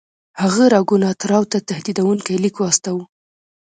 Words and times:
هغه 0.41 0.63
راګونات 0.73 1.19
راو 1.31 1.43
ته 1.51 1.57
تهدیدونکی 1.69 2.41
لیک 2.43 2.55
واستاوه. 2.59 3.03